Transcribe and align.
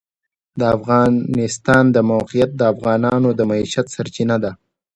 د 0.59 0.61
افغانستان 0.77 1.83
د 1.95 1.97
موقعیت 2.11 2.51
د 2.57 2.61
افغانانو 2.73 3.29
د 3.35 3.39
معیشت 3.49 3.85
سرچینه 3.95 4.37
ده. 4.43 4.51